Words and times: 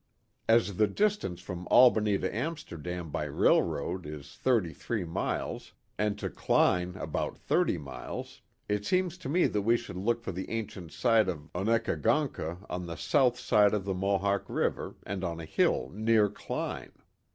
As 0.49 0.77
the 0.77 0.87
distance 0.87 1.41
from 1.41 1.67
Albany 1.69 2.17
to 2.17 2.35
Amsterdam 2.35 3.11
by 3.11 3.25
railroad 3.25 4.07
is 4.07 4.33
thirty 4.35 4.73
three 4.73 5.05
miles, 5.05 5.73
and 5.95 6.17
to 6.17 6.27
Kline 6.27 6.95
about 6.95 7.37
thirty 7.37 7.77
miles, 7.77 8.41
it 8.67 8.83
seems 8.83 9.15
to 9.19 9.29
me 9.29 9.45
that 9.45 9.61
we 9.61 9.77
should 9.77 9.97
look 9.97 10.23
for 10.23 10.31
the 10.31 10.49
ancient 10.49 10.91
site 10.91 11.29
of 11.29 11.53
Onekagoncka 11.53 12.65
on 12.67 12.87
the 12.87 12.95
south 12.97 13.37
side 13.37 13.75
of 13.75 13.85
the 13.85 13.93
Mohawk 13.93 14.45
River 14.47 14.95
and 15.05 15.23
on 15.23 15.39
a 15.39 15.45
hill 15.45 15.91
near 15.93 16.29
Kline. 16.29 16.93